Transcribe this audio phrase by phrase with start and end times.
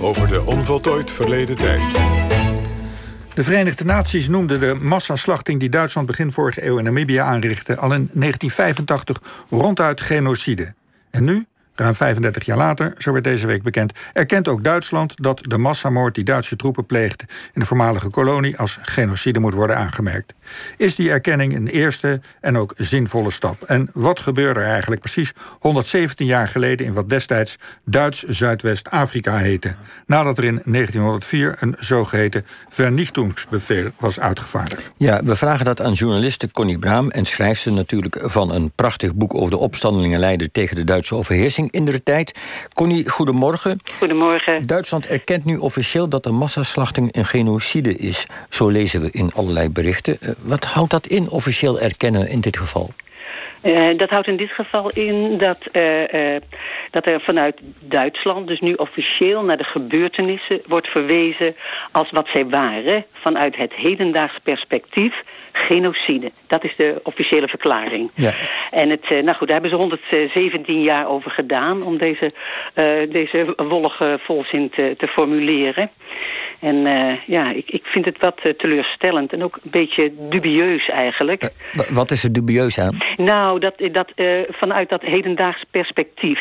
[0.00, 1.92] over de onvoltooid verleden tijd.
[3.34, 7.92] De Verenigde Naties noemden de massaslachting die Duitsland begin vorige eeuw in Namibië aanrichtte al
[7.92, 10.74] in 1985 ronduit genocide.
[11.10, 15.40] En nu, Ruim 35 jaar later, zo werd deze week bekend, erkent ook Duitsland dat
[15.42, 20.34] de massamoord die Duitse troepen pleegden in de voormalige kolonie als genocide moet worden aangemerkt.
[20.76, 23.62] Is die erkenning een eerste en ook zinvolle stap?
[23.62, 29.74] En wat gebeurde er eigenlijk precies 117 jaar geleden in wat destijds Duits Zuidwest-Afrika heette,
[30.06, 34.90] nadat er in 1904 een zogeheten vernichtingsbevel was uitgevaardigd?
[34.96, 39.34] Ja, we vragen dat aan journaliste Connie Braam en schrijfster natuurlijk van een prachtig boek
[39.34, 42.40] over de opstandelingenleider tegen de Duitse overheersing in de tijd.
[42.74, 43.80] Connie, goedemorgen.
[43.98, 44.66] Goedemorgen.
[44.66, 48.26] Duitsland erkent nu officieel dat de massaslachting een genocide is.
[48.50, 50.16] Zo lezen we in allerlei berichten.
[50.20, 52.90] Eh, wat houdt dat in, officieel erkennen in dit geval?
[53.64, 56.40] Uh, dat houdt in dit geval in dat, uh, uh,
[56.90, 61.56] dat er vanuit Duitsland dus nu officieel naar de gebeurtenissen wordt verwezen
[61.92, 65.14] als wat zij waren vanuit het hedendaags perspectief
[65.52, 66.30] genocide.
[66.46, 68.10] Dat is de officiële verklaring.
[68.14, 68.32] Ja.
[68.70, 72.32] En het, nou goed, daar hebben ze 117 jaar over gedaan om deze,
[73.10, 75.90] deze wollige volzin te, te formuleren.
[76.60, 76.76] En
[77.26, 81.50] ja, ik, ik vind het wat teleurstellend en ook een beetje dubieus eigenlijk.
[81.92, 82.98] wat is er dubieus aan?
[83.16, 86.40] Nou, dat, dat, uh, vanuit dat hedendaags perspectief.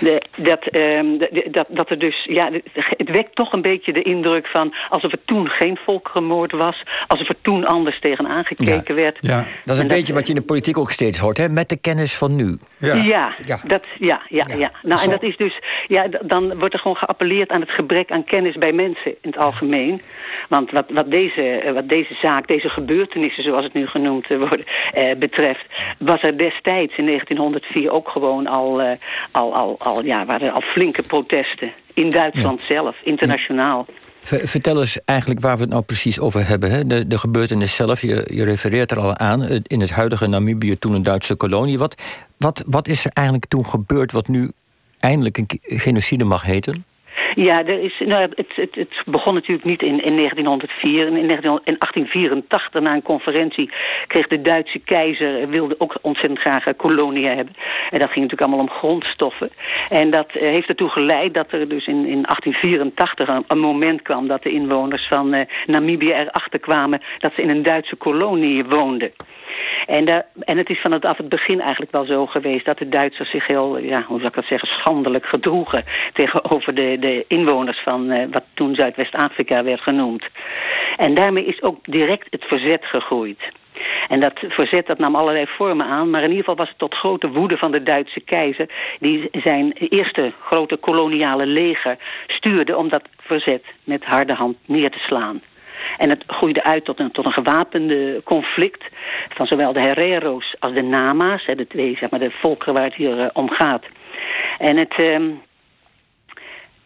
[0.00, 4.02] De, dat, um, de, dat, dat er dus, ja, het wekt toch een beetje de
[4.02, 9.18] indruk van alsof er toen geen volkerenmoord was, alsof er toen anders tegen aangekeken werd.
[9.20, 11.48] Ja, dat is een beetje wat je in de politiek ook steeds hoort, hè?
[11.48, 12.58] met de kennis van nu.
[12.78, 13.60] Ja, ja, ja.
[13.64, 14.70] Dat, ja, ja, ja.
[14.82, 18.24] Nou, en dat is dus, ja, dan wordt er gewoon geappelleerd aan het gebrek aan
[18.24, 20.02] kennis bij mensen in het algemeen.
[20.48, 24.38] Want wat, wat, deze, eh, wat deze zaak, deze gebeurtenissen, zoals het nu genoemd eh,
[24.38, 25.66] wordt, eh, betreft,
[25.98, 28.96] was er destijds in 1904 ook gewoon al, eh,
[29.30, 31.72] al, al, al, ja, waren al flinke protesten.
[31.94, 33.86] In Duitsland zelf, internationaal.
[34.22, 36.70] Vertel eens eigenlijk waar we het nou precies over hebben.
[36.70, 36.86] Hè?
[36.86, 39.42] De, de gebeurtenis zelf, je, je refereert er al aan.
[39.62, 41.78] In het huidige Namibië, toen een Duitse kolonie.
[41.78, 42.02] Wat,
[42.36, 44.50] wat, wat is er eigenlijk toen gebeurd wat nu
[44.98, 46.84] eindelijk een genocide mag heten?
[47.36, 51.06] Ja, er is, nou, het, het, het begon natuurlijk niet in, in 1904.
[51.06, 53.72] In, 1884, na een conferentie,
[54.06, 55.48] kreeg de Duitse keizer...
[55.48, 57.54] wilde ook ontzettend graag een kolonie hebben.
[57.90, 59.50] En dat ging natuurlijk allemaal om grondstoffen.
[59.90, 64.02] En dat uh, heeft ertoe geleid dat er dus in, in 1884 een, een moment
[64.02, 64.26] kwam...
[64.26, 67.02] dat de inwoners van uh, Namibië erachter kwamen...
[67.18, 69.12] dat ze in een Duitse kolonie woonden.
[69.86, 72.64] En, en het is vanaf het begin eigenlijk wel zo geweest...
[72.64, 75.84] dat de Duitsers zich heel, ja, hoe zou ik dat zeggen, schandelijk gedroegen...
[76.12, 80.24] tegenover de, de inwoners van uh, wat toen Zuidwest-Afrika werd genoemd.
[80.96, 83.38] En daarmee is ook direct het verzet gegroeid.
[84.08, 86.10] En dat verzet dat nam allerlei vormen aan.
[86.10, 88.68] Maar in ieder geval was het tot grote woede van de Duitse keizer...
[89.00, 91.96] die zijn eerste grote koloniale leger
[92.26, 92.76] stuurde...
[92.76, 95.42] om dat verzet met harde hand neer te slaan.
[95.96, 98.84] En het groeide uit tot een, tot een gewapende conflict
[99.28, 102.94] van zowel de Herrero's als de Nama's, de twee zeg maar, de volkeren waar het
[102.94, 103.84] hier uh, om gaat.
[104.58, 105.18] En het, uh,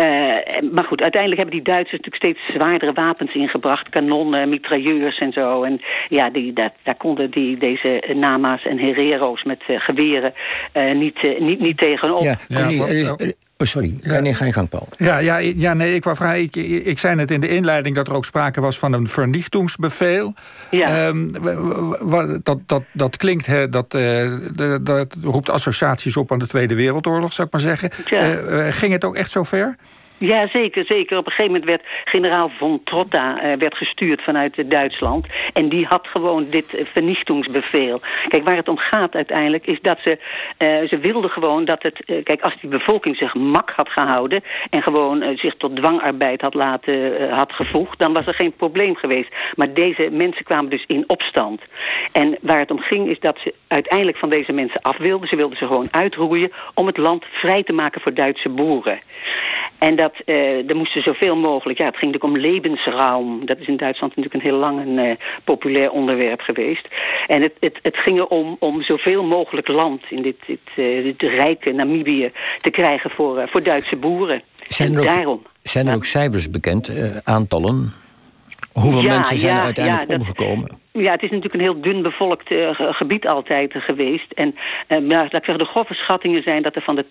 [0.00, 3.88] uh, maar goed, uiteindelijk hebben die Duitsers natuurlijk steeds zwaardere wapens ingebracht.
[3.88, 5.62] Kanonnen, mitrailleurs en zo.
[5.62, 10.34] En ja, die, dat, daar konden die, deze Nama's en Herrero's met uh, geweren
[10.74, 12.22] uh, niet, niet, niet tegenop.
[12.22, 13.16] Ja, ja,
[13.58, 13.98] Oh, sorry.
[14.02, 14.20] Ja.
[14.20, 14.88] Nee, ga je gang, Paul.
[14.96, 16.56] Ja, ja, ja nee, ik, wou vragen, ik,
[16.86, 20.34] ik zei net in de inleiding dat er ook sprake was van een vernietigingsbevel.
[20.70, 21.06] Ja.
[21.06, 21.32] Um,
[22.42, 24.32] dat, dat, dat klinkt, hè, dat, uh,
[24.80, 27.90] dat roept associaties op aan de Tweede Wereldoorlog, zou ik maar zeggen.
[28.04, 28.40] Ja.
[28.42, 29.76] Uh, ging het ook echt zo ver?
[30.18, 31.18] Ja, zeker, zeker.
[31.18, 35.26] Op een gegeven moment werd generaal von Trotta uh, werd gestuurd vanuit Duitsland.
[35.52, 38.00] En die had gewoon dit uh, vernietigingsbevel.
[38.28, 40.18] Kijk, waar het om gaat uiteindelijk is dat ze...
[40.88, 42.22] ze wilden gewoon dat het...
[42.22, 44.42] kijk, als die bevolking zich mak had gehouden...
[44.70, 47.98] en gewoon zich tot dwangarbeid had laten had gevoegd...
[47.98, 49.34] dan was er geen probleem geweest.
[49.54, 51.62] Maar deze mensen kwamen dus in opstand.
[52.12, 55.28] En waar het om ging is dat ze uiteindelijk van deze mensen af wilden.
[55.28, 58.98] Ze wilden ze gewoon uitroeien om het land vrij te maken voor Duitse boeren.
[59.78, 61.78] En dat, uh, er moesten zoveel mogelijk...
[61.78, 63.46] Ja, het ging natuurlijk om levensruim.
[63.46, 66.88] Dat is in Duitsland natuurlijk een heel lang een uh, populair onderwerp geweest.
[67.26, 71.22] En het, het, het ging erom om zoveel mogelijk land in dit, dit, uh, dit
[71.22, 72.30] rijke Namibië
[72.60, 74.42] te krijgen voor, voor Duitse boeren.
[74.68, 76.92] Zijn er ook, daarom, zijn er ook cijfers bekend,
[77.24, 77.92] aantallen?
[78.72, 80.84] Hoeveel mensen zijn er uiteindelijk omgekomen?
[80.98, 84.32] Ja, het is natuurlijk een heel dun bevolkt uh, gebied altijd geweest.
[84.32, 84.54] En
[84.88, 87.04] uh, ja, laat ik zeggen, de grove schattingen zijn dat er van de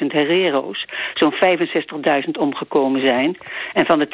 [0.00, 1.34] 80.000 herrero's zo'n
[2.24, 3.36] 65.000 omgekomen zijn.
[3.72, 4.08] En van de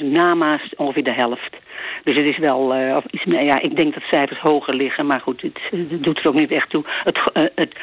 [0.00, 1.56] 20.000 nama's ongeveer de helft.
[2.04, 2.60] Dus het is wel,
[2.96, 6.18] of iets meer, ja, ik denk dat cijfers hoger liggen, maar goed, het, het doet
[6.18, 6.84] er ook niet echt toe.
[7.04, 7.20] Het,
[7.54, 7.74] het,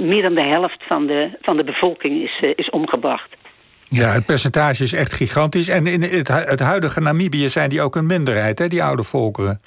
[0.00, 3.36] meer dan de helft van de, van de bevolking is, is omgebracht.
[3.94, 5.68] Ja, het percentage is echt gigantisch.
[5.68, 9.60] En in het, het huidige Namibië zijn die ook een minderheid, hè, die oude volkeren.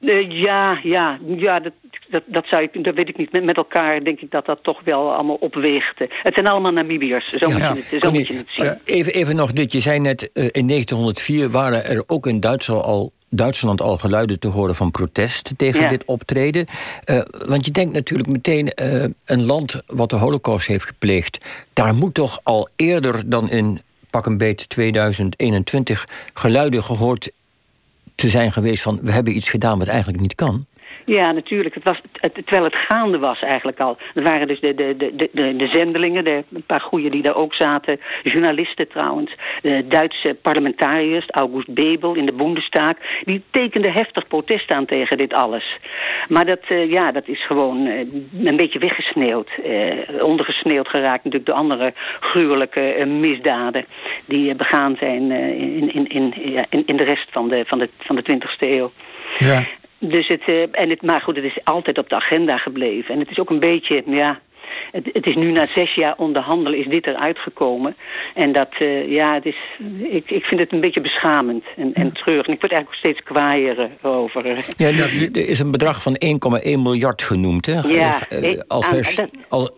[0.00, 1.72] Uh, ja, ja, ja dat,
[2.10, 3.32] dat, dat, zou ik, dat weet ik niet.
[3.32, 5.98] Met, met elkaar denk ik dat dat toch wel allemaal opweegt.
[5.98, 8.80] Het zijn allemaal Namibiërs, zo, moet, je het, zo moet je het zien.
[8.84, 12.84] even, even nog dit, je zei net, uh, in 1904 waren er ook in Duitsland
[12.84, 16.66] al Duitsland al geluiden te horen van protest tegen dit optreden.
[17.04, 18.72] Uh, want je denkt natuurlijk meteen,
[19.24, 21.46] een land wat de holocaust heeft gepleegd...
[21.72, 23.80] daar moet toch al eerder dan in
[24.10, 27.30] pak een beet 2021 geluiden gehoord
[28.14, 28.98] te zijn geweest van...
[29.02, 30.66] we hebben iets gedaan wat eigenlijk niet kan.
[31.04, 31.74] Ja, natuurlijk.
[31.74, 33.98] Het was, het, terwijl het gaande was eigenlijk al.
[34.14, 37.34] Er waren dus de, de, de, de, de zendelingen, de, een paar goeie die daar
[37.34, 38.00] ook zaten.
[38.22, 39.34] Journalisten trouwens.
[39.62, 42.92] De Duitse parlementariërs, August Bebel in de Bundestag.
[43.24, 45.78] Die tekenden heftig protest aan tegen dit alles.
[46.28, 47.98] Maar dat, uh, ja, dat is gewoon uh,
[48.44, 49.50] een beetje weggesneeuwd.
[49.66, 53.84] Uh, ondergesneeuwd geraakt natuurlijk door andere gruwelijke misdaden...
[54.24, 56.34] die begaan zijn in, in, in,
[56.70, 58.90] in, in de rest van de, van de, van de 20e eeuw.
[59.36, 59.66] Ja.
[60.00, 63.14] Dus het, uh, en het, maar goed, het is altijd op de agenda gebleven.
[63.14, 64.40] En het is ook een beetje, ja,
[64.92, 67.96] het, het, is nu na zes jaar onderhandelen is dit eruit gekomen.
[68.34, 69.56] En dat, uh, ja, het is,
[70.10, 72.46] ik, ik vind het een beetje beschamend en, en treurig.
[72.46, 74.64] En ik word eigenlijk steeds kwaaier over.
[74.76, 77.80] Ja, er is een bedrag van 1,1 miljard genoemd, hè?
[77.88, 78.20] Ja.
[78.66, 79.70] Als, als,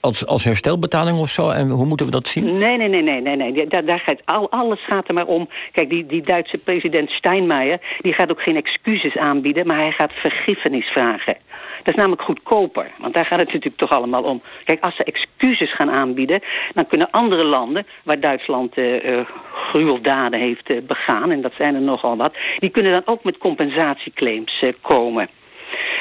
[0.00, 1.50] als, als herstelbetaling of zo?
[1.50, 2.58] En hoe moeten we dat zien?
[2.58, 3.36] Nee, nee, nee, nee, nee.
[3.36, 3.66] nee.
[3.66, 5.48] Daar, daar gaat, al, alles gaat er maar om.
[5.72, 7.80] Kijk, die, die Duitse president Steinmeier...
[8.00, 9.66] die gaat ook geen excuses aanbieden...
[9.66, 11.36] maar hij gaat vergiffenis vragen.
[11.82, 12.90] Dat is namelijk goedkoper.
[12.98, 14.42] Want daar gaat het natuurlijk toch allemaal om.
[14.64, 16.42] Kijk, als ze excuses gaan aanbieden...
[16.74, 17.86] dan kunnen andere landen...
[18.02, 19.20] waar Duitsland uh, uh,
[19.52, 21.30] gruweldaden heeft uh, begaan...
[21.30, 22.34] en dat zijn er nogal wat...
[22.58, 25.28] die kunnen dan ook met compensatieclaims komen.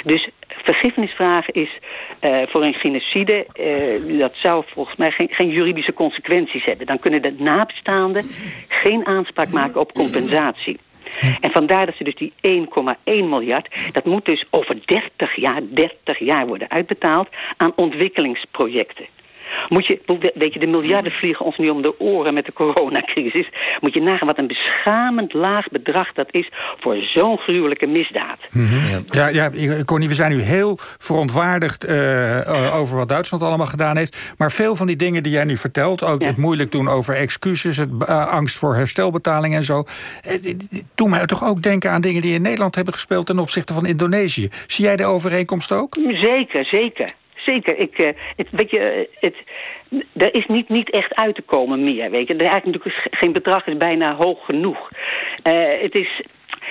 [0.04, 0.30] Dus
[0.74, 1.69] vergiffenis vragen is
[2.22, 3.46] uh, voor een genocide...
[3.60, 6.86] Uh, dat zou volgens mij geen, geen, juridische consequenties hebben.
[6.86, 8.30] Dan kunnen de nabestaanden
[8.68, 10.80] geen aanspraak maken op compensatie.
[11.42, 13.68] En vandaar dat ze dus die 1,1 miljard...
[13.92, 17.30] dat moet dus over 30 jaar, 30 jaar worden uitbetaald...
[17.58, 19.06] aan ontwikkelingsprojecten.
[19.69, 23.50] Moet je, weet je, de miljarden vliegen ons nu om de oren met de coronacrisis.
[23.80, 28.39] Moet je nagaan wat een beschamend laag bedrag dat is voor zo'n gruwelijke misdaad.
[28.51, 29.04] Mm -hmm.
[29.06, 29.51] Ja, ja,
[29.86, 34.33] Connie, we zijn nu heel verontwaardigd uh, over wat Duitsland allemaal gedaan heeft.
[34.38, 36.27] Maar veel van die dingen die jij nu vertelt, ook ja.
[36.27, 39.83] het moeilijk doen over excuses, het uh, angst voor herstelbetaling en zo.
[40.95, 43.86] Doen mij toch ook denken aan dingen die in Nederland hebben gespeeld ten opzichte van
[43.86, 44.50] Indonesië.
[44.68, 45.95] Zie jij de overeenkomst ook?
[45.95, 47.12] Zeker, zeker
[47.48, 47.78] zeker.
[47.78, 49.36] Ik, het, weet je, het,
[50.14, 52.12] er is niet, niet echt uit te komen meer.
[52.12, 52.34] Weet je.
[52.34, 54.90] Er eigenlijk natuurlijk geen bedrag is bijna hoog genoeg.
[55.44, 56.22] Uh, het is,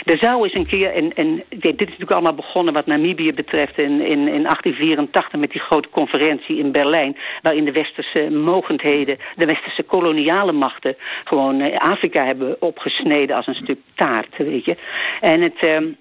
[0.05, 3.79] er zou eens een keer, en, en dit is natuurlijk allemaal begonnen wat Namibië betreft
[3.79, 9.47] in, in, in 1884 met die grote conferentie in Berlijn, waarin de westerse mogendheden, de
[9.47, 14.77] westerse koloniale machten gewoon Afrika hebben opgesneden als een stuk taart, weet je.
[15.21, 15.65] En het...
[15.65, 15.97] Um,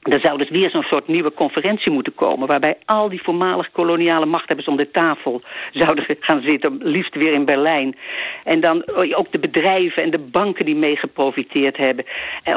[0.00, 2.48] er zou dus weer zo'n soort nieuwe conferentie moeten komen...
[2.48, 5.40] waarbij al die voormalig koloniale machthebbers om de tafel
[5.72, 6.78] zouden gaan zitten...
[6.82, 7.96] liefst weer in Berlijn.
[8.42, 12.04] En dan ook de bedrijven en de banken die mee geprofiteerd hebben.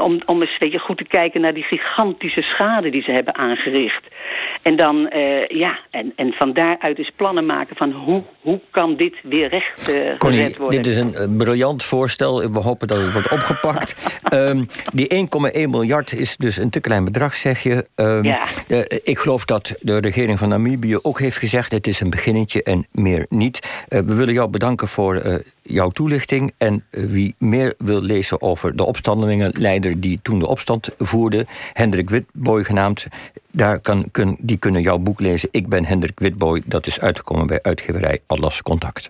[0.02, 3.36] Om, om eens weet je, goed te kijken naar die gigantische schade die ze hebben
[3.36, 4.04] aangericht.
[4.62, 8.96] En dan, uh, ja, en, en van daaruit eens plannen maken van hoe, hoe kan
[8.96, 10.84] dit weer recht uh, Connie, worden.
[10.84, 12.52] dit is een briljant voorstel.
[12.52, 14.20] We hopen dat het wordt opgepakt.
[14.34, 14.68] um,
[15.00, 17.86] die 1,1 miljard is dus een te klein bedrag zeg je.
[17.96, 18.48] Um, ja.
[18.68, 21.72] de, ik geloof dat de regering van Namibië ook heeft gezegd...
[21.72, 23.60] het is een beginnetje en meer niet.
[23.90, 26.54] Uh, we willen jou bedanken voor uh, jouw toelichting.
[26.58, 30.00] En wie meer wil lezen over de opstandelingenleider...
[30.00, 33.08] die toen de opstand voerde, Hendrik Witboy genaamd...
[33.56, 35.50] Daar kan, kun, die kunnen jouw boek lezen.
[35.52, 36.62] Ik ben Hendrik Witboy.
[36.66, 39.10] Dat is uitgekomen bij uitgeverij Atlas Contact.